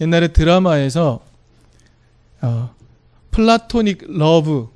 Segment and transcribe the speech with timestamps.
[0.00, 1.20] 옛날에 드라마에서
[2.40, 2.74] 어,
[3.30, 4.70] 플라토닉 러브라는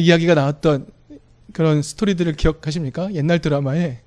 [0.00, 0.86] 이야기가 나왔던
[1.52, 3.12] 그런 스토리들을 기억하십니까?
[3.14, 4.00] 옛날 드라마에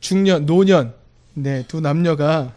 [0.00, 0.94] 중년, 노년,
[1.34, 2.54] 네, 두 남녀가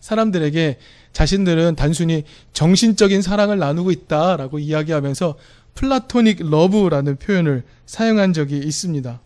[0.00, 0.78] 사람들에게
[1.12, 5.36] 자신들은 단순히 정신적인 사랑을 나누고 있다라고 이야기하면서
[5.74, 9.20] 플라토닉 러브라는 표현을 사용한 적이 있습니다.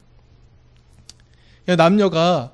[1.76, 2.52] 남녀가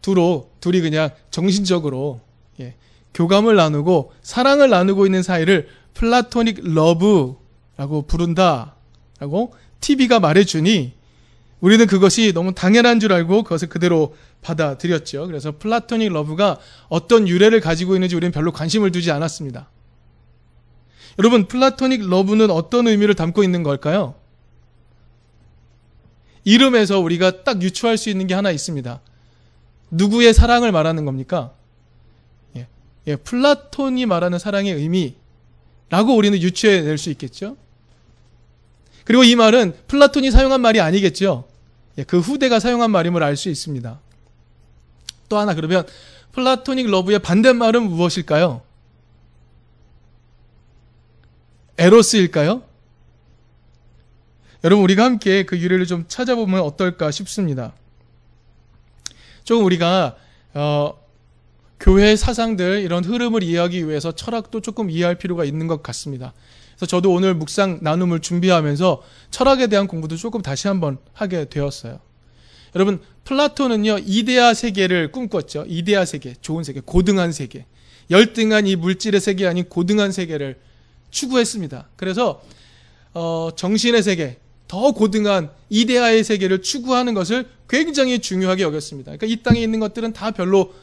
[0.00, 2.20] 두로 둘이 그냥 정신적으로
[2.60, 2.74] 예,
[3.14, 10.92] 교감을 나누고 사랑을 나누고 있는 사이를 플라토닉 러브라고 부른다라고 TV가 말해주니
[11.60, 15.26] 우리는 그것이 너무 당연한 줄 알고 그것을 그대로 받아들였죠.
[15.26, 19.68] 그래서 플라토닉 러브가 어떤 유래를 가지고 있는지 우리는 별로 관심을 두지 않았습니다.
[21.18, 24.14] 여러분, 플라토닉 러브는 어떤 의미를 담고 있는 걸까요?
[26.44, 29.00] 이름에서 우리가 딱 유추할 수 있는 게 하나 있습니다.
[29.90, 31.55] 누구의 사랑을 말하는 겁니까?
[33.06, 37.56] 예, 예, 플라톤이 말하는 사랑의 의미라고 우리는 유추해낼 수 있겠죠?
[39.04, 41.44] 그리고 이 말은 플라톤이 사용한 말이 아니겠죠?
[41.98, 44.00] 예, 그 후대가 사용한 말임을 알 수 있습니다.
[45.28, 45.86] 또 하나 그러면
[46.32, 48.62] 플라토닉 러브의 반대말은 무엇일까요?
[51.78, 52.62] 에로스일까요?
[54.64, 57.72] 여러분 우리가 함께 그 유래를 좀 찾아보면 어떨까 싶습니다.
[59.44, 60.16] 조금 우리가
[60.54, 60.98] 어,
[61.78, 66.32] 교회 사상들 이런 흐름을 이해하기 위해서 철학도 조금 이해할 필요가 있는 것 같습니다.
[66.76, 72.00] 그래서 저도 오늘 묵상 나눔을 준비하면서 철학에 대한 공부도 조금 다시 한번 하게 되었어요.
[72.74, 75.64] 여러분 플라톤은요 이데아 세계를 꿈꿨죠.
[75.68, 77.66] 이데아 세계, 좋은 세계, 고등한 세계,
[78.10, 80.58] 열등한 이 물질의 세계 아닌 고등한 세계를
[81.10, 81.88] 추구했습니다.
[81.96, 82.42] 그래서
[83.14, 89.12] 어, 정신의 세계, 더 고등한 이데아의 세계를 추구하는 것을 굉장히 중요하게 여겼습니다.
[89.16, 90.74] 그러니까 이 땅에 있는 것들은 다 별로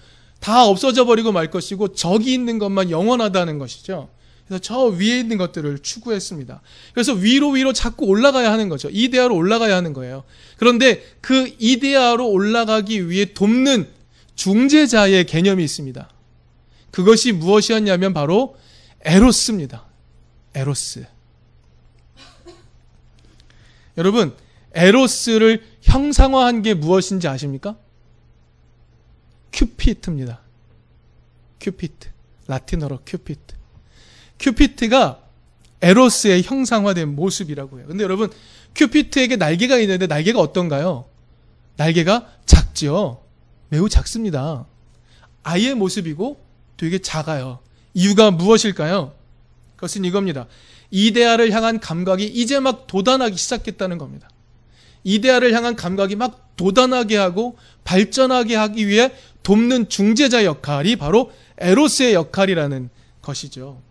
[0.43, 4.09] 다 없어져 버리고 말 것이고 적이 있는 것만 영원하다는 것이죠.
[4.45, 6.61] 그래서 저 위에 있는 것들을 추구했습니다.
[6.93, 8.89] 그래서 위로 위로 자꾸 올라가야 하는 거죠.
[8.91, 10.25] 이데아로 올라가야 하는 거예요.
[10.57, 13.87] 그런데 그 이데아로 올라가기 위해 돕는
[14.35, 16.09] 중재자의 개념이 있습니다.
[16.91, 18.57] 그것이 무엇이었냐면 바로
[19.05, 19.85] 에로스입니다.
[20.55, 21.05] 에로스.
[23.97, 24.35] 여러분,
[24.73, 27.77] 에로스를 형상화한 게 무엇인지 아십니까?
[29.53, 30.41] 큐피트입니다.
[31.61, 32.09] 큐피트.
[32.47, 33.55] 라틴어로 큐피트.
[34.39, 35.21] 큐피트가
[35.81, 37.87] 에로스의 형상화된 모습이라고 해요.
[37.87, 38.31] 근데 여러분,
[38.75, 41.05] 큐피트에게 날개가 있는데 날개가 어떤가요?
[41.77, 43.23] 날개가 작죠.
[43.69, 44.65] 매우 작습니다.
[45.43, 46.43] 아이의 모습이고
[46.77, 47.59] 되게 작아요.
[47.93, 49.13] 이유가 무엇일까요?
[49.75, 50.47] 그것은 이겁니다.
[50.91, 54.29] 이데아를 향한 감각이 이제 막 도단하기 시작했다는 겁니다.
[55.03, 59.11] 이데아를 향한 감각이 막 도단하게 하고 발전하게 하기 위해
[59.43, 62.89] 돕는 중재자 역할이 바로 에로스의 역할이라는
[63.21, 63.81] 것이죠.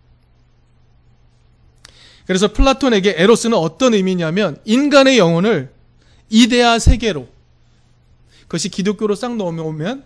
[2.25, 5.71] 그래서 플라톤에게 에로스는 어떤 의미냐면 인간의 영혼을
[6.29, 7.27] 이데아 세계로
[8.43, 10.03] 그것이 기독교로 싹 넘어오면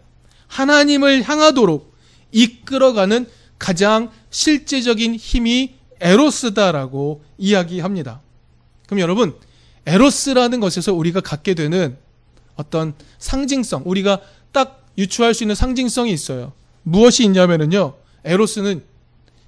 [0.47, 1.93] 하나님을 향하도록
[2.31, 3.27] 이끌어가는
[3.59, 8.21] 가장 실제적인 힘이 에로스다라고 이야기합니다.
[8.85, 9.35] 그럼 여러분,
[9.85, 11.97] 에로스라는 것에서 우리가 갖게 되는
[12.55, 14.21] 어떤 상징성, 우리가
[14.51, 16.53] 딱 유추할 수 있는 상징성이 있어요.
[16.83, 17.95] 무엇이 있냐면요.
[18.23, 18.83] 에로스는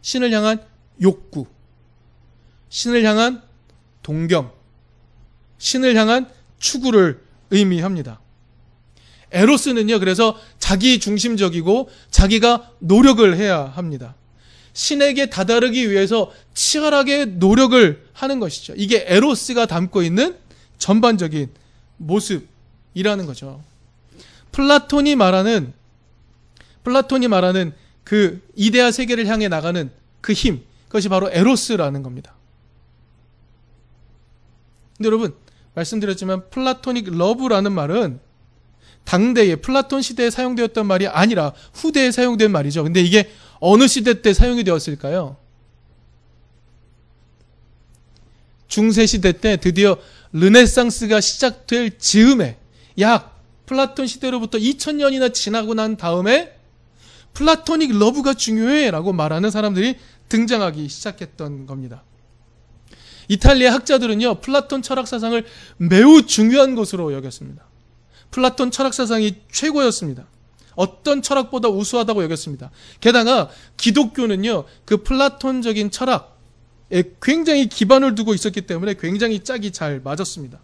[0.01, 0.63] 신을 향한
[1.01, 1.45] 욕구,
[2.69, 3.41] 신을 향한
[4.03, 4.51] 동경,
[5.57, 6.29] 신을 향한
[6.59, 7.21] 추구를
[7.51, 8.19] 의미합니다.
[9.31, 14.15] 에로스는요, 그래서 자기 중심적이고 자기가 노력을 해야 합니다.
[14.73, 18.73] 신에게 다다르기 위해서 치열하게 노력을 하는 것이죠.
[18.77, 20.37] 이게 에로스가 담고 있는
[20.77, 21.49] 전반적인
[21.97, 23.61] 모습이라는 거죠.
[24.59, 25.71] 플라톤이 말하는
[26.83, 27.71] 플라톤이 말하는
[28.03, 29.89] 그 이데아 세계를 향해 나가는
[30.19, 32.35] 그 힘, 그것이 바로 에로스라는 겁니다.
[34.97, 35.33] 근데 여러분,
[35.75, 38.19] 말씀드렸지만 플라토닉 러브라는 말은
[39.05, 42.83] 당대의 플라톤 시대에 사용되었던 말이 아니라 후대에 사용된 말이죠.
[42.83, 43.31] 근데 이게
[43.61, 45.37] 어느 시대 때 사용이 되었을까요?
[48.67, 49.97] 중세 시대 때 드디어
[50.33, 52.57] 르네상스가 시작될 즈음에
[52.99, 53.38] 약
[53.69, 56.55] 플라톤 시대로부터 2000년이나 지나고 난 다음에
[57.33, 59.95] 플라토닉 러브가 중요해 라고 말하는 사람들이
[60.27, 62.03] 등장하기 시작했던 겁니다.
[63.27, 65.45] 이탈리아 학자들은요, 플라톤 철학 사상을
[65.77, 67.63] 매우 중요한 것으로 여겼습니다.
[68.31, 70.25] 플라톤 철학 사상이 최고였습니다.
[70.73, 72.71] 어떤 철학보다 우수하다고 여겼습니다.
[72.99, 80.59] 게다가 기독교는요, 그 플라톤적인 철학에 굉장히 기반을 두고 있었기 때문에 굉장히 짝이 잘 맞았습니다.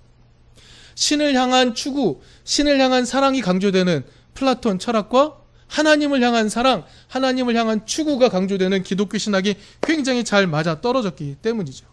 [0.96, 4.04] 신을 향한 추구, 신을 향한 사랑이 강조되는
[4.34, 5.38] 플라톤 철학과
[5.68, 11.86] 하나님을 향한 사랑, 하나님을 향한 추구가 강조되는 기독교 신학이 굉장히 잘 맞아 떨어졌기 때문이죠.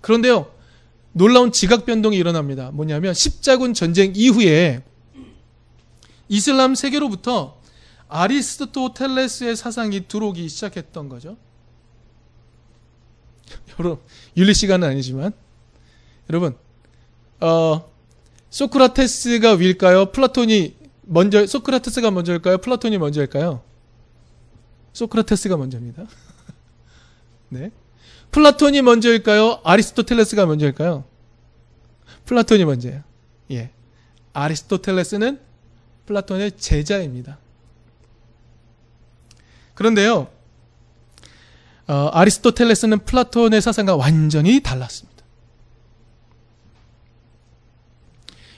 [0.00, 0.52] 그런데요,
[1.12, 2.70] 놀라운 지각 변동이 일어납니다.
[2.72, 4.82] 뭐냐면 십자군 전쟁 이후에
[6.28, 7.60] 이슬람 세계로부터
[8.08, 11.36] 아리스토텔레스의 사상이 들어오기 시작했던 거죠.
[13.78, 13.98] 여러분,
[14.36, 15.32] 윤리 시간은 아니지만
[16.28, 16.56] 여러분,
[17.40, 17.89] 어,
[18.50, 20.12] 소크라테스가 위일까요?
[20.12, 22.58] 플라톤이 먼저 소크라테스가 먼저일까요?
[22.58, 23.62] 플라톤이 먼저일까요?
[24.92, 26.06] 소크라테스가 먼저입니다.
[27.48, 27.70] 네.
[28.32, 29.60] 플라톤이 먼저일까요?
[29.64, 31.04] 아리스토텔레스가 먼저일까요?
[32.26, 33.02] 플라톤이 먼저예요.
[33.52, 33.70] 예.
[34.32, 35.40] 아리스토텔레스는
[36.06, 37.38] 플라톤의 제자입니다.
[39.74, 40.28] 그런데요,
[41.88, 45.19] 어, 아리스토텔레스는 플라톤의 사상과 완전히 달랐습니다.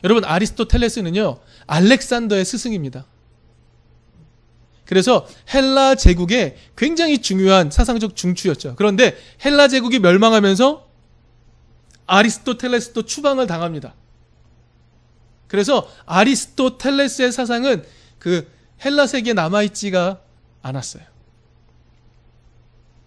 [0.04, 3.06] 여러분, 아리스토텔레스는요, 알렉산더의 스승입니다.
[4.84, 8.74] 그래서 헬라 제국의 굉장히 중요한 사상적 중추였죠.
[8.76, 10.86] 그런데 헬라 제국이 멸망하면서
[12.06, 13.94] 아리스토텔레스도 추방을 당합니다.
[15.46, 17.84] 그래서 아리스토텔레스의 사상은
[18.18, 18.50] 그
[18.84, 20.20] 헬라 세계에 남아있지가
[20.62, 21.04] 않았어요.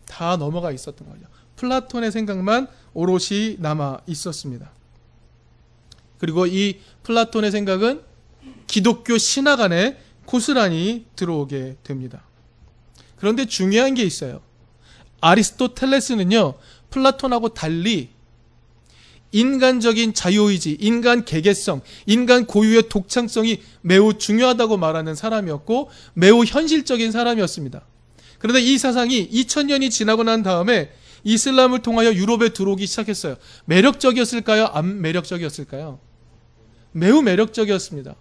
[0.05, 1.25] 다 넘어가 있었던 거죠.
[1.57, 4.71] 플라톤의 생각만 오롯이 남아 있었습니다.
[6.17, 8.01] 그리고 이 플라톤의 생각은
[8.67, 12.23] 기독교 신학 안에 고스란히 들어오게 됩니다.
[13.17, 14.41] 그런데 중요한 게 있어요.
[15.21, 16.55] 아리스토텔레스는요,
[16.89, 18.09] 플라톤하고 달리
[19.31, 27.85] 인간적인 자유의지, 인간 개개성, 인간 고유의 독창성이 매우 중요하다고 말하는 사람이었고 매우 현실적인 사람이었습니다.
[28.39, 30.91] 그런데 이 사상이 2000년이 지나고 난 다음에
[31.25, 33.35] 이슬람을 통하여 유럽에 들어오기 시작했어요.
[33.65, 34.67] 매력적이었을까요?
[34.67, 35.99] 안 매력적이었을까요?
[36.95, 38.15] 매우 매력적이었습니다.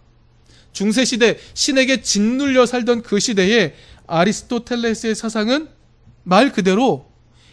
[0.72, 3.74] 중세시대 신에게 짓눌려 살던 그 시대에
[4.08, 5.68] 아리스토텔레스의 사상은
[6.24, 7.06] 말 그대로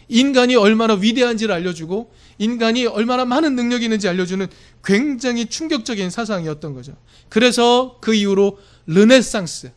[0.08, 4.48] 인간이 얼마나 위대한지를 알려주고 인간이 얼마나 많은 능력이 있는지 알려주는
[4.84, 6.96] 굉장히 충격적인 사상이었던 거죠.
[7.28, 9.70] 그래서 그 이후로 르네상스,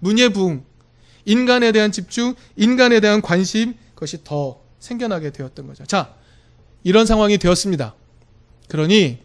[0.00, 0.64] 문예부흥,
[1.26, 5.84] 인간에 대한 집중, 인간에 대한 관심, 그것이 더 생겨나게 되었던 거죠.
[5.86, 6.16] 자,
[6.82, 7.94] 이런 상황이 되었습니다.
[8.68, 9.20] 그러니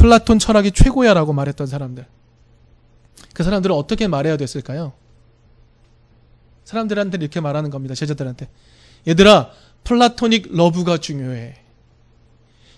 [0.00, 2.06] 플라톤 철학이 최고야라고 말했던 사람들.
[3.34, 4.94] 그 사람들은 어떻게 말해야 됐을까요?
[6.64, 7.94] 사람들한테 이렇게 말하는 겁니다.
[7.94, 8.48] 제자들한테.
[9.06, 9.50] 얘들아,
[9.84, 11.54] 플라토닉 러브가 중요해.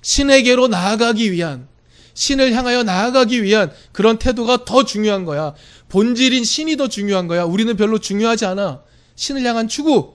[0.01, 1.69] 신에게로 나아가기 위한,
[2.15, 5.55] 신을 향하여 나아가기 위한 그런 태도가 더 중요한 거야.
[5.91, 7.45] 본질인 신이 더 중요한 거야.
[7.45, 8.83] 우리는 별로 중요하지 않아.
[9.15, 10.15] 신을 향한 추구.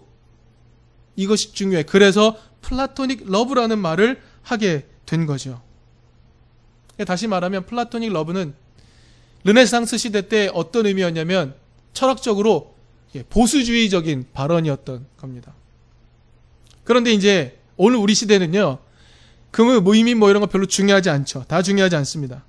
[1.15, 1.83] 이것이 중요해.
[1.83, 5.65] 그래서 플라토닉 러브라는 말을 하게 된 거죠.
[7.05, 8.53] 다시 말하면 플라토닉 러브는
[9.43, 11.55] 르네상스 시대 때 어떤 의미였냐면
[11.93, 12.75] 철학적으로
[13.29, 15.53] 보수주의적인 발언이었던 겁니다.
[16.83, 18.79] 그런데 이제 오늘 우리 시대는요,
[19.51, 21.45] 그 의미 뭐 이런 거 별로 중요하지 않죠.
[21.47, 22.43] 다 중요하지 않습니다.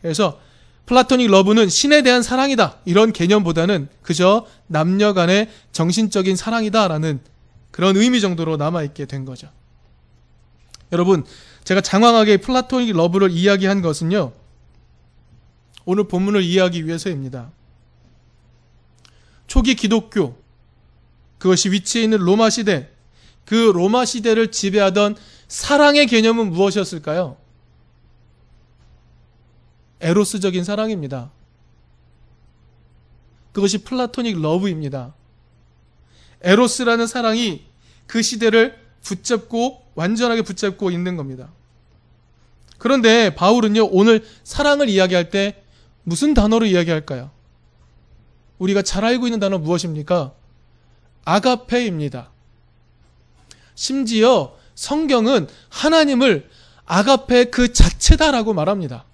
[0.00, 0.40] 그래서
[0.86, 2.78] 플라토닉 러브는 신에 대한 사랑이다.
[2.86, 7.20] 이런 개념보다는 그저 남녀 간의 정신적인 사랑이다라는
[7.70, 9.48] 그런 의미 정도로 남아있게 된 거죠.
[10.92, 11.24] 여러분,
[11.68, 14.32] 제가 장황하게 플라토닉 러브를 이야기한 것은요,
[15.84, 17.52] 오늘 본문을 이해하기 위해서입니다.
[19.46, 20.38] 초기 기독교,
[21.36, 22.90] 그것이 위치해 있는 로마 시대,
[23.44, 25.16] 그 로마 시대를 지배하던
[25.48, 27.36] 사랑의 개념은 무엇이었을까요?
[30.00, 31.30] 에로스적인 사랑입니다.
[33.52, 35.12] 그것이 플라토닉 러브입니다.
[36.40, 37.66] 에로스라는 사랑이
[38.06, 41.50] 그 시대를 붙잡고 완전하게 붙잡고 있는 겁니다.
[42.78, 45.62] 그런데 바울은요, 오늘 사랑을 이야기할 때
[46.04, 47.30] 무슨 단어로 이야기할까요?
[48.58, 50.32] 우리가 잘 알고 있는 단어 무엇입니까?
[51.24, 52.30] 아가페입니다.
[53.74, 56.48] 심지어 성경은 하나님을
[56.86, 59.04] 아가페 그 자체다라고 말합니다.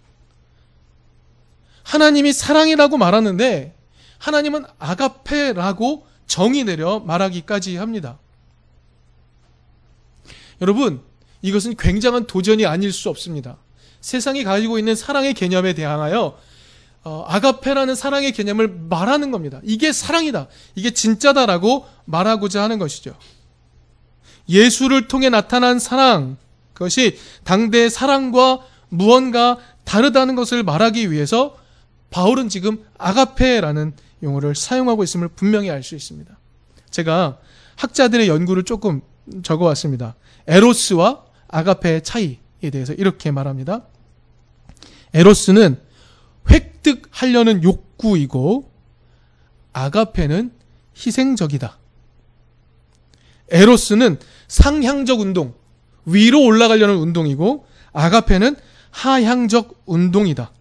[1.82, 3.74] 하나님이 사랑이라고 말하는데
[4.18, 8.18] 하나님은 아가페라고 정의 내려 말하기까지 합니다.
[10.60, 11.02] 여러분,
[11.44, 13.58] 이것은 굉장한 도전이 아닐 수 없습니다.
[14.00, 16.38] 세상이 가지고 있는 사랑의 개념에 대항하여
[17.04, 19.60] 어, 아가페라는 사랑의 개념을 말하는 겁니다.
[19.62, 20.48] 이게 사랑이다.
[20.74, 23.14] 이게 진짜다라고 말하고자 하는 것이죠.
[24.48, 26.38] 예수를 통해 나타난 사랑,
[26.72, 31.58] 그것이 당대의 사랑과 무언가 다르다는 것을 말하기 위해서
[32.08, 36.38] 바울은 지금 아가페라는 용어를 사용하고 있음을 분명히 알 수 있습니다.
[36.90, 37.36] 제가
[37.76, 39.02] 학자들의 연구를 조금
[39.42, 40.14] 적어 왔습니다.
[40.46, 41.23] 에로스와
[41.54, 43.86] 아가페의 차이에 대해서 이렇게 말합니다.
[45.12, 45.78] 에로스는
[46.50, 48.70] 획득하려는 욕구이고
[49.72, 50.50] 아가페는
[50.96, 51.78] 희생적이다.
[53.50, 54.18] 에로스는
[54.48, 55.54] 상향적 운동,
[56.06, 58.56] 위로 올라가려는 운동이고 아가페는
[58.90, 60.52] 하향적 운동이다.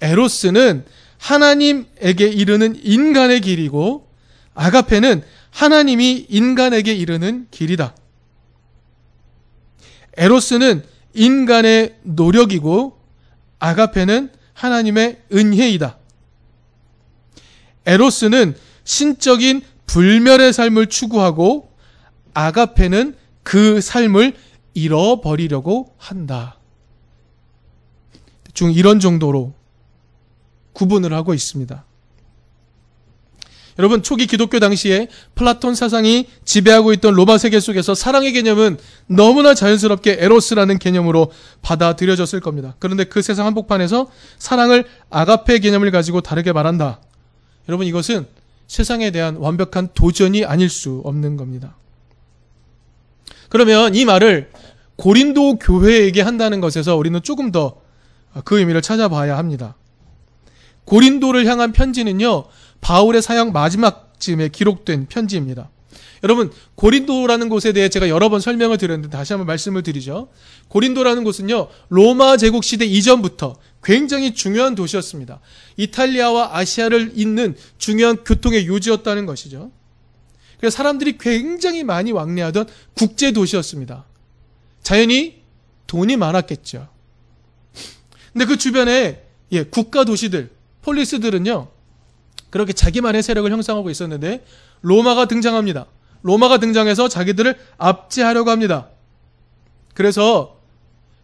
[0.00, 0.84] 에로스는
[1.18, 4.08] 하나님에게 이르는 인간의 길이고
[4.54, 7.94] 아가페는 하나님이 인간에게 이르는 길이다.
[10.16, 12.98] 에로스는 인간의 노력이고
[13.58, 15.98] 아가페는 하나님의 은혜이다.
[17.86, 21.70] 에로스는 신적인 불멸의 삶을 추구하고
[22.34, 24.34] 아가페는 그 삶을
[24.74, 26.58] 잃어버리려고 한다.
[28.52, 29.54] 중 이런 정도로
[30.72, 31.84] 구분을 하고 있습니다.
[33.78, 40.16] 여러분 초기 기독교 당시에 플라톤 사상이 지배하고 있던 로마 세계 속에서 사랑의 개념은 너무나 자연스럽게
[40.20, 41.30] 에로스라는 개념으로
[41.62, 42.74] 받아들여졌을 겁니다.
[42.78, 47.00] 그런데 그 세상 한복판에서 사랑을 아가페 개념을 가지고 다르게 말한다.
[47.68, 48.26] 여러분 이것은
[48.66, 51.76] 세상에 대한 완벽한 도전이 아닐 수 없는 겁니다.
[53.48, 54.50] 그러면 이 말을
[54.96, 57.86] 고린도 교회에게 한다는 것에서 우리는 조금 더
[58.44, 59.76] 그 의미를 찾아봐야 합니다.
[60.84, 62.44] 고린도를 향한 편지는요,
[62.80, 65.70] 바울의 사형 마지막 쯤에 기록된 편지입니다.
[66.22, 70.28] 여러분, 고린도라는 곳에 대해 제가 여러 번 설명을 드렸는데 다시 한번 말씀을 드리죠.
[70.68, 75.40] 고린도라는 곳은요, 로마 제국 시대 이전부터 굉장히 중요한 도시였습니다.
[75.76, 79.70] 이탈리아와 아시아를 잇는 중요한 교통의 요지였다는 것이죠.
[80.58, 84.06] 그래서 사람들이 굉장히 많이 왕래하던 국제 도시였습니다.
[84.82, 85.42] 자연히
[85.86, 86.88] 돈이 많았겠죠.
[88.32, 90.50] 근데 그 주변에 예, 국가 도시들,
[90.82, 91.68] 폴리스들은요.
[92.50, 94.44] 그렇게 자기만의 세력을 형성하고 있었는데
[94.82, 95.86] 로마가 등장합니다.
[96.22, 98.88] 로마가 등장해서 자기들을 압제하려고 합니다.
[99.94, 100.56] 그래서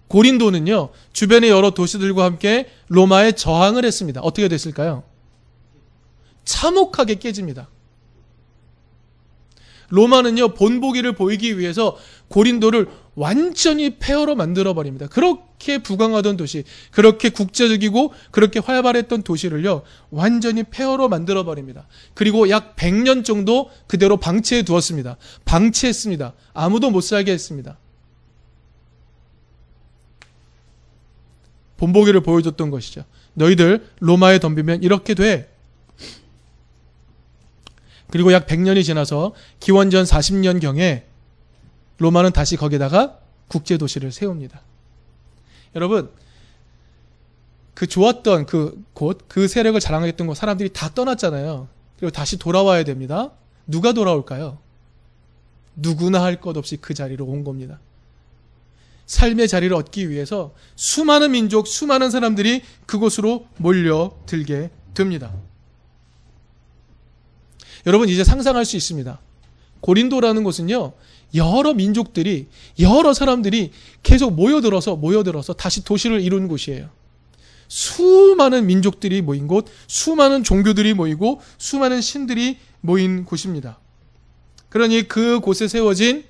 [0.09, 0.91] 고린도는요.
[1.13, 4.21] 주변의 여러 도시들과 함께 로마에 저항을 했습니다.
[4.21, 5.05] 어떻게 됐을까요?
[6.45, 7.69] 참혹하게 깨집니다.
[9.89, 11.97] 로마는요, 본보기를 보이기 위해서
[12.29, 15.07] 고린도를 완전히 폐허로 만들어 버립니다.
[15.07, 21.87] 그렇게 부강하던 도시, 그렇게 국제적이고 그렇게 활발했던 도시를요, 완전히 폐허로 만들어 버립니다.
[22.15, 25.17] 그리고 약 100년 정도 그대로 방치해 두었습니다.
[25.45, 26.33] 방치했습니다.
[26.55, 27.79] 아무도 못 살게 했습니다.
[31.77, 33.05] 본보기를 보여줬던 것이죠.
[33.35, 35.51] 너희들 로마에 덤비면 이렇게 돼.
[38.09, 41.12] 그리고 약 100년이 지나서 기원전 40년경에
[42.03, 43.19] 로마는 다시 거기다가
[43.49, 44.61] 국제 도시를 세웁니다.
[45.75, 46.11] 여러분,
[47.75, 51.69] 그 좋았던 그 곳, 그 세력을 자랑했던 곳 사람들이 다 떠났잖아요.
[51.97, 53.31] 그리고 다시 돌아와야 됩니다.
[53.67, 54.59] 누가 돌아올까요?
[55.77, 57.81] 누구나 할 것 없이 그 자리로 온 겁니다.
[59.07, 65.33] 삶의 자리를 얻기 위해서 수많은 민족, 수많은 사람들이 그곳으로 몰려들게 됩니다.
[67.87, 69.19] 여러분 이제 상상할 수 있습니다.
[69.83, 70.93] 고린도라는 곳은요.
[71.35, 72.49] 여러 민족들이
[72.79, 73.73] 여러 사람들이
[74.03, 76.89] 계속 모여들어서 모여들어서 다시 도시를 이룬 곳이에요.
[77.69, 83.79] 수많은 민족들이 모인 곳, 수많은 종교들이 모이고 수많은 신들이 모인 곳입니다.
[84.69, 86.25] 그러니 그 곳에 세워진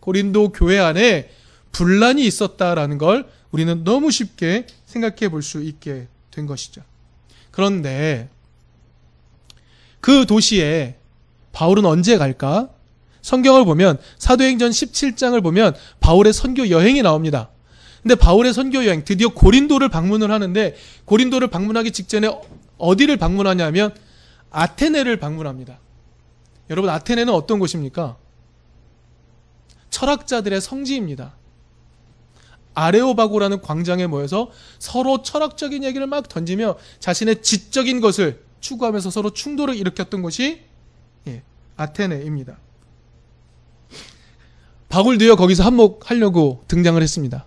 [0.00, 1.30] 고린도 교회 안에
[1.72, 6.82] 분란이 있었다라는 걸 우리는 너무 쉽게 생각해 볼 수 있게 된 것이죠.
[7.50, 8.28] 그런데
[10.00, 10.96] 그 도시에
[11.52, 12.70] 바울은 언제 갈까?
[13.22, 17.50] 성경을 보면 사도행전 17장을 보면 바울의 선교 여행이 나옵니다.
[18.02, 20.74] 근데 바울의 선교 여행 드디어 고린도를 방문을 하는데
[21.04, 22.28] 고린도를 방문하기 직전에
[22.78, 23.94] 어디를 방문하냐면
[24.50, 25.78] 아테네를 방문합니다.
[26.68, 28.16] 여러분 아테네는 어떤 곳입니까?
[29.90, 31.34] 철학자들의 성지입니다.
[32.74, 40.22] 아레오바고라는 광장에 모여서 서로 철학적인 얘기를 막 던지며 자신의 지적인 것을 추구하면서 서로 충돌을 일으켰던
[40.22, 40.62] 곳이
[41.28, 41.42] 예,
[41.76, 42.58] 아테네입니다.
[44.92, 47.46] 바울도요 거기서 한몫하려고 등장을 했습니다.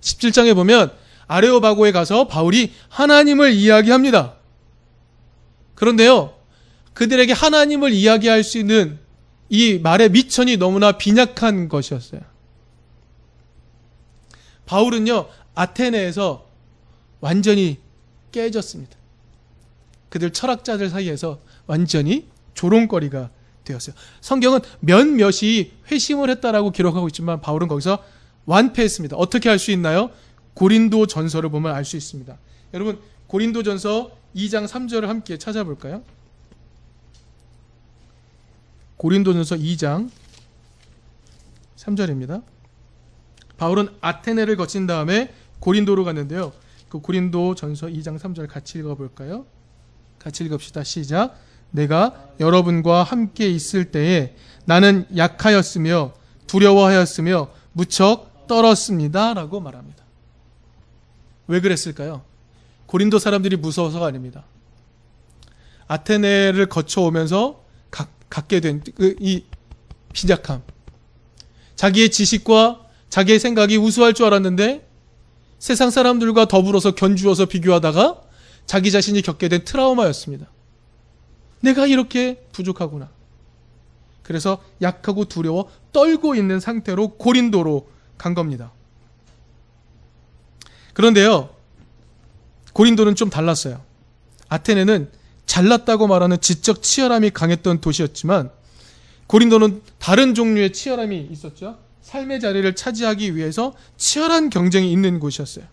[0.00, 0.90] 17장에 보면
[1.26, 4.36] 아레오바고에 가서 바울이 하나님을 이야기합니다.
[5.74, 6.32] 그런데요
[6.94, 8.98] 그들에게 하나님을 이야기할 수 있는
[9.50, 12.22] 이 말의 미천이 너무나 빈약한 것이었어요.
[14.64, 16.46] 바울은요 아테네에서
[17.20, 17.76] 완전히
[18.32, 18.96] 깨졌습니다.
[20.08, 23.28] 그들 철학자들 사이에서 완전히 조롱거리가
[23.66, 23.94] 되었어요.
[24.22, 28.02] 성경은 몇몇이 회심을 했다라고 기록하고 있지만 바울은 거기서
[28.46, 29.16] 완패했습니다.
[29.16, 30.10] 어떻게 할 수 있나요?
[30.54, 32.34] 고린도 전서를 보면 알 수 있습니다.
[32.72, 36.02] 여러분 고린도 전서 2장 3절을 함께 찾아볼까요?
[38.96, 40.10] 고린도 전서 2장
[41.76, 42.42] 3절입니다.
[43.58, 46.52] 바울은 아테네를 거친 다음에 고린도로 갔는데요.
[46.88, 49.46] 그 고린도 전서 2장 3절 같이 읽어볼까요?
[50.18, 50.84] 같이 읽읍시다.
[50.84, 51.38] 시작.
[51.70, 56.12] 내가 여러분과 함께 있을 때에 나는 약하였으며
[56.46, 59.34] 두려워하였으며 무척 떨었습니다.
[59.34, 60.04] 라고 말합니다.
[61.48, 62.22] 왜 그랬을까요?
[62.86, 64.44] 고린도 사람들이 무서워서가 아닙니다.
[65.88, 68.82] 아테네를 거쳐오면서 가, 갖게 된
[69.20, 69.44] 이
[70.12, 70.62] 빈약함.
[71.76, 74.88] 자기의 지식과 자기의 생각이 우수할 줄 알았는데
[75.58, 78.22] 세상 사람들과 더불어서 견주어서 비교하다가
[78.64, 80.46] 자기 자신이 겪게 된 트라우마였습니다.
[81.66, 83.10] 내가 이렇게 부족하구나.
[84.22, 88.72] 그래서 약하고 두려워 떨고 있는 상태로 고린도로 간 겁니다.
[90.94, 91.50] 그런데요,
[92.72, 93.82] 고린도는 좀 달랐어요.
[94.48, 95.10] 아테네는
[95.46, 98.50] 잘났다고 말하는 지적 치열함이 강했던 도시였지만
[99.26, 101.78] 고린도는 다른 종류의 치열함이 있었죠.
[102.02, 105.64] 삶의 자리를 차지하기 위해서 치열한 경쟁이 있는 곳이었어요.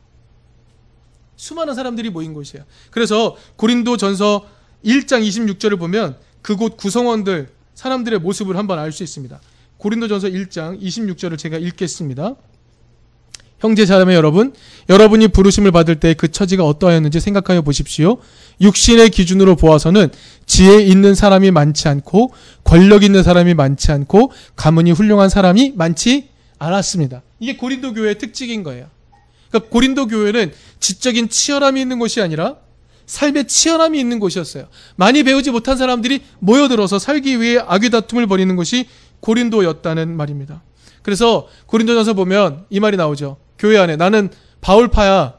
[1.35, 2.65] 수많은 사람들이 모인 곳이에요.
[2.89, 4.47] 그래서 고린도 전서
[4.85, 9.39] 1장 26절을 보면 그곳 구성원들, 사람들의 모습을 한번 알 수 있습니다.
[9.77, 12.35] 고린도 전서 1장 26절을 제가 읽겠습니다.
[13.59, 14.53] 형제 자매 여러분,
[14.89, 18.17] 여러분이 부르심을 받을 때 그 처지가 어떠하였는지 생각하여 보십시오.
[18.59, 20.09] 육신의 기준으로 보아서는
[20.45, 22.33] 지혜 있는 사람이 많지 않고
[22.65, 26.27] 권력 있는 사람이 많지 않고 가문이 훌륭한 사람이 많지
[26.59, 27.21] 않았습니다.
[27.39, 28.87] 이게 고린도 교회의 특징인 거예요.
[29.49, 32.57] 그러니까 고린도 교회는 지적인 치열함이 있는 곳이 아니라
[33.05, 34.67] 삶의 치열함이 있는 곳이었어요.
[34.95, 38.87] 많이 배우지 못한 사람들이 모여들어서 살기 위해 악의다툼을 벌이는 것이
[39.19, 40.63] 고린도였다는 말입니다.
[41.01, 43.37] 그래서 고린도전서 보면 이 말이 나오죠.
[43.59, 44.29] 교회 안에 나는
[44.61, 45.35] 바울파야,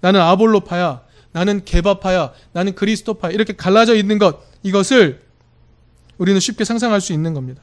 [0.00, 1.02] 나는 아볼로파야,
[1.32, 5.22] 나는 개바파야, 나는 그리스도파야 이렇게 갈라져 있는 것 이것을
[6.18, 7.62] 우리는 쉽게 상상할 수 있는 겁니다.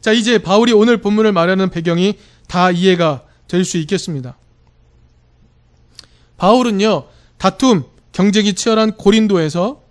[0.00, 4.36] 자, 이제 바울이 오늘 본문을 말하는 배경이 다 이해가 될 수 있겠습니다.
[6.36, 7.06] 바울은요,
[7.38, 9.82] 다툼, 경쟁이 치열한 고린도에서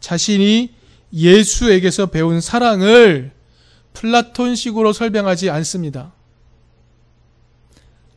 [0.00, 0.74] 자신이
[1.12, 3.32] 예수에게서 배운 사랑을
[3.94, 6.12] 플라톤식으로 설명하지 않습니다.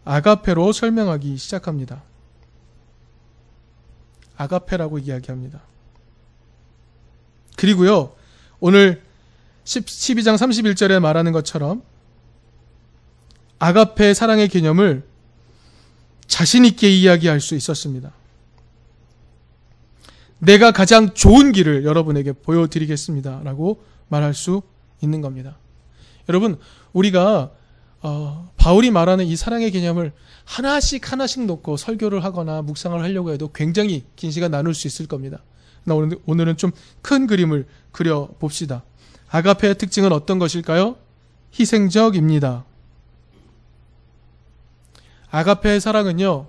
[0.05, 2.03] 아가페로 설명하기 시작합니다.
[4.38, 5.62] 아가페라고 이야기합니다.
[7.58, 8.15] 그리고요,
[8.60, 9.01] 오늘
[9.65, 11.81] 12장 31절에 말하는 것처럼
[13.58, 15.03] 아가페 사랑의 개념을
[16.27, 18.12] 자신있게 이야기할 수 있었습니다.
[20.39, 23.41] 내가 가장 좋은 길을 여러분에게 보여드리겠습니다.
[23.43, 24.62] 라고 말할 수
[25.02, 25.58] 있는 겁니다.
[26.30, 26.58] 여러분,
[26.93, 27.52] 우리가
[28.02, 30.12] 어, 바울이 말하는 이 사랑의 개념을
[30.43, 35.41] 하나씩 하나씩 놓고 설교를 하거나 묵상을 하려고 해도 굉장히 긴 시간 나눌 수 있을 겁니다.
[35.88, 36.71] 오늘, 오늘은 좀
[37.02, 38.84] 큰 그림을 그려 봅시다.
[39.30, 40.98] 아가페의 특징은 어떤 것일까요?
[41.58, 42.65] 희생적입니다.
[45.30, 46.48] 아가페의 사랑은요,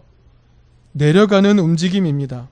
[0.92, 2.49] 내려가는 움직임입니다.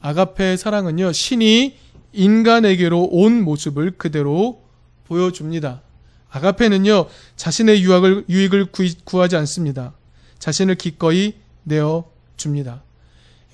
[0.00, 1.76] 아가페의 사랑은요, 신이
[2.12, 4.62] 인간에게로 온 모습을 그대로
[5.04, 5.82] 보여줍니다.
[6.30, 8.66] 아가페는요, 자신의 유학을, 유익을
[9.04, 9.94] 구, 하지 않습니다.
[10.38, 11.34] 자신을 기꺼이
[11.64, 12.82] 내어줍니다.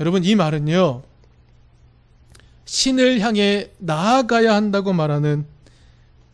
[0.01, 1.03] 여러분, 이 말은요,
[2.65, 5.47] 신을 향해 나아가야 한다고 말하는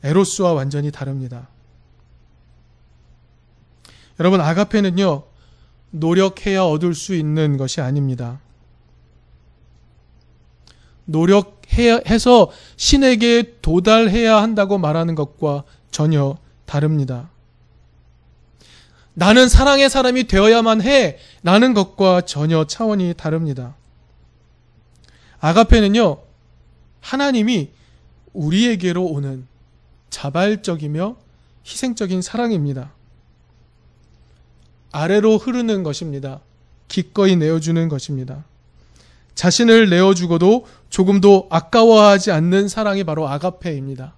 [0.03, 1.49] 에로스와 완전히 다릅니다.
[4.19, 5.25] 여러분, 아가페는요,
[5.91, 8.41] 노력해야 얻을 수 있는 것이 아닙니다.
[11.13, 17.31] 노력해서 신에게 도달해야 한다고 말하는 것과 전혀 다릅니다.
[19.15, 21.19] 나는 사랑의 사람이 되어야만 해.
[21.43, 23.77] 라는 것과 전혀 차원이 다릅니다.
[25.41, 26.19] 아가페는요,
[27.01, 27.71] 하나님이
[28.33, 29.47] 우리에게로 오는
[30.09, 31.17] 자발적이며
[31.67, 32.93] 희생적인 사랑입니다.
[34.93, 36.41] 아래로 흐르는 것입니다.
[36.89, 38.45] 기꺼이 내어주는 것입니다.
[39.35, 44.15] 자신을 내어주고도 조금도 아까워하지 않는 사랑이 바로 아가페입니다.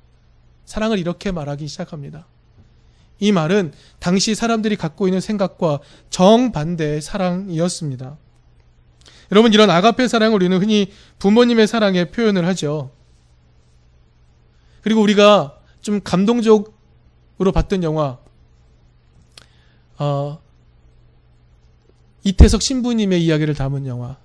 [0.64, 2.26] 사랑을 이렇게 말하기 시작합니다.
[3.20, 5.78] 이 말은 당시 사람들이 갖고 있는 생각과
[6.10, 8.16] 정반대의 사랑이었습니다.
[9.32, 12.90] 여러분, 이런 아가페 사랑을 우리는 흔히 부모님의 사랑에 표현을 하죠.
[14.82, 16.72] 그리고 우리가 좀 감동적으로
[17.54, 18.18] 봤던 영화,
[19.98, 20.38] 어,
[22.24, 24.16] 이태석 신부님의 이야기를 담은 영화.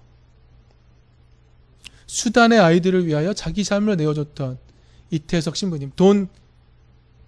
[2.09, 4.57] 수단의 아이들을 위하여 자기 삶을 내어줬던
[5.11, 5.91] 이태석 신부님.
[5.91, 6.27] Don't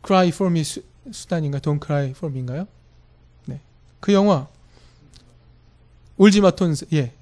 [0.04, 1.60] cry for me 수, 수단인가?
[1.60, 2.68] Don't cry for me인가요?
[3.46, 3.62] 네.
[4.00, 4.48] 그 영화.
[6.18, 6.88] 울지마 톤스.
[6.94, 7.14] 예.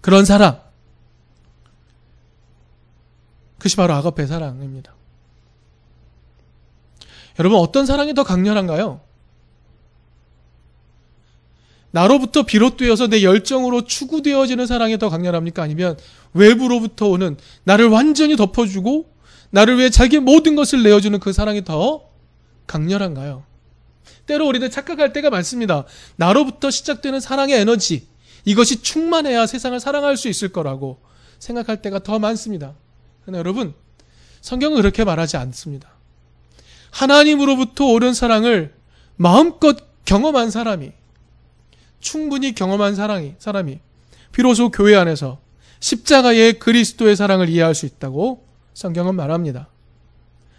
[0.00, 0.62] 그런 사랑.
[3.58, 4.94] 그것이 바로 아가페 사랑입니다.
[7.38, 9.02] 여러분 어떤 사랑이 더 강렬한가요?
[11.90, 15.62] 나로부터 비롯되어서 내 열정으로 추구되어지는 사랑이 더 강렬합니까?
[15.62, 15.96] 아니면
[16.34, 19.10] 외부로부터 오는 나를 완전히 덮어주고
[19.50, 22.08] 나를 위해 자기 모든 것을 내어주는 그 사랑이 더
[22.66, 23.44] 강렬한가요?
[24.26, 25.84] 때로 우리는 착각할 때가 많습니다.
[26.16, 28.06] 나로부터 시작되는 사랑의 에너지,
[28.44, 31.00] 이것이 충만해야 세상을 사랑할 수 있을 거라고
[31.38, 32.74] 생각할 때가 더 많습니다.
[33.22, 33.74] 그러나 여러분,
[34.42, 35.90] 성경은 그렇게 말하지 않습니다.
[36.90, 38.74] 하나님으로부터 오는 사랑을
[39.16, 40.92] 마음껏 경험한 사람이,
[42.00, 43.80] 충분히 경험한 사랑이, 사람이,
[44.32, 45.38] 비로소 교회 안에서
[45.80, 49.68] 십자가의 그리스도의 사랑을 이해할 수 있다고 성경은 말합니다.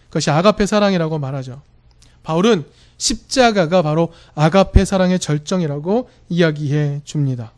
[0.07, 1.61] 그것이 아가페 사랑이라고 말하죠.
[2.23, 2.65] 바울은
[2.97, 7.53] 십자가가 바로 아가페 사랑의 절정이라고 이야기해 줍니다.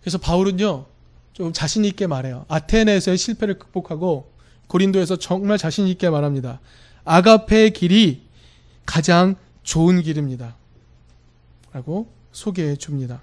[0.00, 0.86] 그래서 바울은요,
[1.32, 2.44] 좀 자신있게 말해요.
[2.48, 4.30] 아테네에서의 실패를 극복하고
[4.68, 6.60] 고린도에서 정말 자신있게 말합니다.
[7.04, 8.22] 아가페의 길이
[8.86, 10.56] 가장 좋은 길입니다.
[11.72, 13.22] 라고 소개해 줍니다.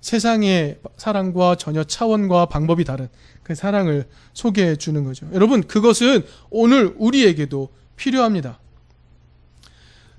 [0.00, 3.08] 세상의 사랑과 전혀 차원과 방법이 다른
[3.42, 5.28] 그 사랑을 소개해 주는 거죠.
[5.32, 8.58] 여러분, 그것은 오늘 우리에게도 필요합니다.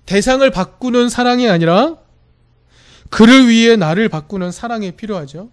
[0.05, 1.97] 대상을 바꾸는 사랑이 아니라
[3.09, 5.49] 그를 위해 나를 바꾸는 사랑이 필요하죠.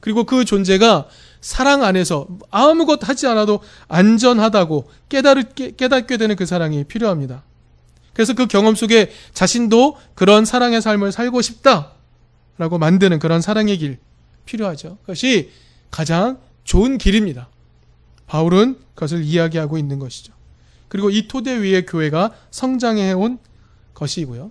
[0.00, 1.08] 그리고 그 존재가
[1.40, 5.74] 사랑 안에서 아무것 하지 않아도 안전하다고 깨달게,
[6.16, 7.42] 되는 그 사랑이 필요합니다.
[8.16, 13.98] 그래서 그 경험 속에 자신도 그런 사랑의 삶을 살고 싶다라고 만드는 그런 사랑의 길
[14.46, 14.96] 필요하죠.
[15.02, 15.50] 그것이
[15.90, 17.50] 가장 좋은 길입니다.
[18.26, 20.32] 바울은 그것을 이야기하고 있는 것이죠.
[20.88, 23.38] 그리고 이 토대 위에 교회가 성장해 온
[23.92, 24.50] 것이고요.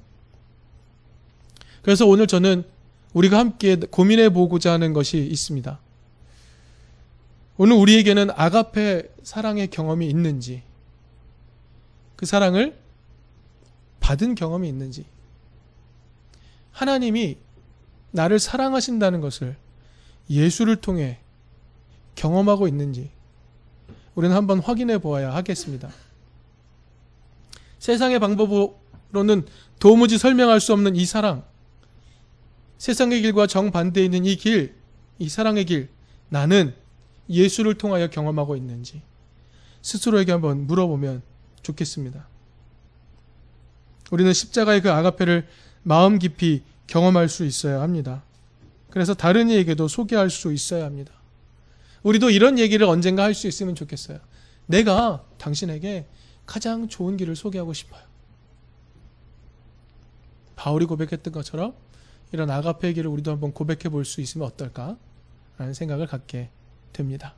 [1.82, 2.66] 그래서 오늘 저는
[3.14, 5.80] 우리가 함께 고민해 보고자 하는 것이 있습니다.
[7.58, 10.62] 오늘 우리에게는 아가페 사랑의 경험이 있는지,
[12.16, 12.85] 그 사랑을
[14.06, 15.04] 받은 경험이 있는지,
[16.72, 17.38] 하나님이
[18.12, 19.58] 나를 사랑하신다는 것을
[20.30, 21.18] 예수를 통해
[22.14, 23.10] 경험하고 있는지,
[24.14, 25.90] 우리는 한번 확인해 보아야 하겠습니다.
[27.80, 29.48] 세상의 방법으로는
[29.80, 31.44] 도무지 설명할 수 없는 이 사랑,
[32.78, 34.76] 세상의 길과 정반대에 있는 이 길,
[35.18, 35.90] 이 사랑의 길,
[36.30, 36.76] 나는
[37.28, 39.02] 예수를 통하여 경험하고 있는지
[39.82, 41.24] 스스로에게 한번 물어보면
[41.64, 42.35] 좋겠습니다.
[44.12, 45.48] 우리는 십자가의 그 아가페를
[45.84, 48.24] 마음 깊이 경험할 수 있어야 합니다.
[48.90, 51.14] 그래서 다른 이에게도 소개할 수 있어야 합니다.
[52.04, 54.20] 우리도 이런 얘기를 언젠가 할 수 있으면 좋겠어요.
[54.68, 56.06] 내가 당신에게
[56.46, 58.02] 가장 좋은 길을 소개하고 싶어요.
[60.56, 61.74] 바울이 고백했던 것처럼
[62.32, 64.98] 이런 아가페의 길을 우리도 한번 고백해 볼 수 있으면 어떨까?
[65.58, 66.50] 라는 생각을 갖게
[66.94, 67.34] 됩니다.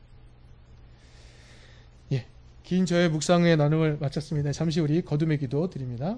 [2.12, 2.28] 예.
[2.64, 4.52] 긴 저의 묵상의 나눔을 마쳤습니다.
[4.52, 6.18] 잠시 우리 거둠의 기도 드립니다.